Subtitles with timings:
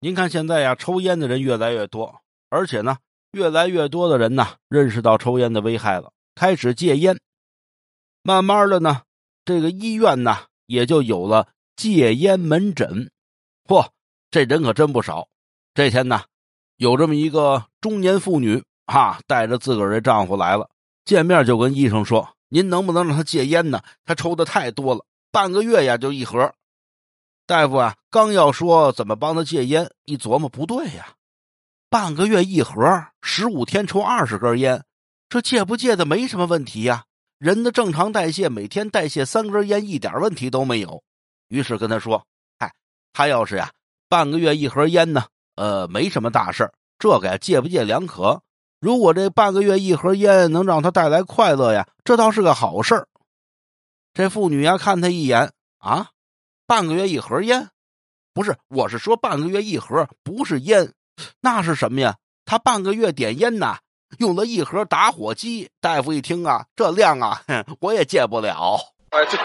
[0.00, 2.98] 您看现在呀，抽烟的人越来越多，而且呢，
[3.32, 7.18] 越来越多的人呢认识到抽烟的危害了，开始戒烟。
[8.22, 9.02] 慢慢的呢，
[9.44, 13.10] 这个医院呢也就有了戒烟门诊。
[13.66, 13.88] 嚯，
[14.30, 15.26] 这人可真不少。
[15.74, 16.22] 这天呢，
[16.76, 20.70] 有这么一个中年妇女啊，带着自个儿的丈夫来了，
[21.04, 23.82] 见面就跟医生说：“您能不能让他戒烟呢？
[24.04, 26.54] 他抽的太多了，半个月呀就一盒。”
[27.48, 31.14] 大夫啊，刚要说怎么帮他戒烟，一琢磨不对呀，
[31.88, 34.84] 半个月一盒，十五天抽二十根烟，
[35.30, 37.04] 这戒不戒的没什么问题呀。
[37.38, 41.02] 人的正常代谢，每天代谢三根烟，一点问题都没有。
[41.48, 42.22] 于是跟他说
[42.60, 42.70] ：“嗨，
[43.14, 43.70] 他要是呀，
[44.10, 45.24] 半个月一盒烟呢，
[45.56, 48.42] 呃，没什么大事这个戒不戒两可。
[48.78, 53.08] 如果这半个月一盒烟能让他带来快乐呀，这倒是个好事
[54.12, 56.10] 这妇女呀，看他一眼啊。”
[56.68, 57.70] 半个月一盒烟，
[58.34, 60.92] 不是，我是说半个月一盒，不是烟，
[61.40, 62.16] 那是什么呀？
[62.44, 63.78] 他半个月点烟呐，
[64.18, 65.70] 用了一盒打火机。
[65.80, 67.42] 大夫一听啊，这量啊，
[67.80, 68.78] 我也戒不了。
[69.08, 69.38] 哎，对